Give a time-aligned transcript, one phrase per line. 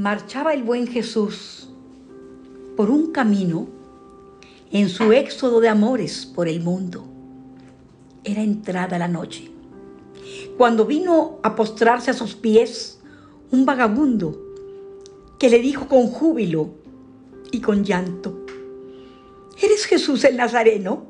[0.00, 1.68] marchaba el buen Jesús
[2.74, 3.68] por un camino
[4.72, 7.04] en su éxodo de amores por el mundo.
[8.24, 9.50] Era entrada la noche,
[10.56, 12.98] cuando vino a postrarse a sus pies
[13.50, 14.40] un vagabundo
[15.38, 16.70] que le dijo con júbilo
[17.52, 18.46] y con llanto,
[19.60, 21.04] ¿eres Jesús el Nazareno?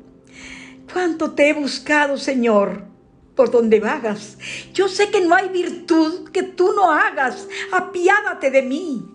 [0.91, 2.90] ¿Cuánto te he buscado, Señor?
[3.35, 4.37] Por donde vagas.
[4.73, 7.47] Yo sé que no hay virtud que tú no hagas.
[7.71, 9.05] Apiádate de mí.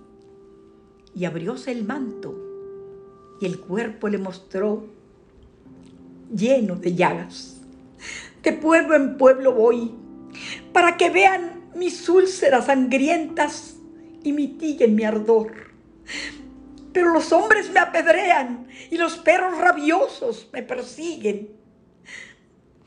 [1.15, 2.47] Y abrióse el manto
[3.41, 4.87] y el cuerpo le mostró
[6.35, 7.61] lleno de llagas.
[8.43, 9.93] De pueblo en pueblo voy
[10.73, 13.77] para que vean mis úlceras sangrientas
[14.23, 15.53] y mitiguen mi ardor.
[16.93, 21.51] Pero los hombres me apedrean y los perros rabiosos me persiguen.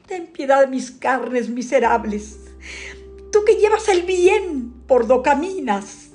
[0.09, 2.39] Ten piedad de mis carnes miserables.
[3.31, 6.09] Tú que llevas el bien por do caminas,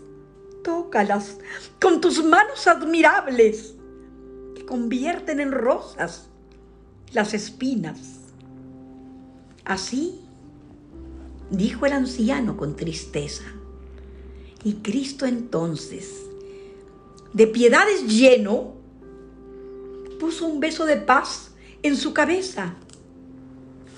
[0.64, 1.38] tócalas
[1.80, 3.76] con tus manos admirables
[4.56, 6.28] que convierten en rosas
[7.12, 8.00] las espinas.
[9.64, 10.18] Así
[11.50, 13.44] dijo el anciano con tristeza.
[14.64, 16.20] Y Cristo entonces,
[17.32, 18.74] de piedades lleno,
[20.18, 21.52] puso un beso de paz
[21.84, 22.74] en su cabeza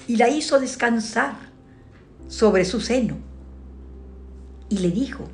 [0.06, 1.34] y la hizo descansar
[2.28, 3.16] sobre su seno.
[4.68, 5.24] Y le dijo,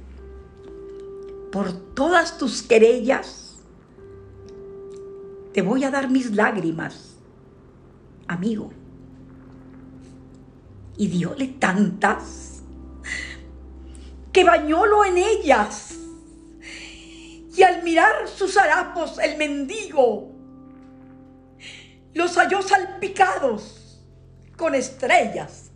[1.50, 3.56] por todas tus querellas,
[5.52, 7.14] te voy a dar mis lágrimas,
[8.26, 8.70] amigo.
[10.96, 12.62] Y diole tantas
[14.32, 15.96] que bañólo en ellas.
[17.54, 20.30] Y al mirar sus harapos, el mendigo
[22.14, 23.81] los halló salpicados
[24.62, 25.71] con estrellas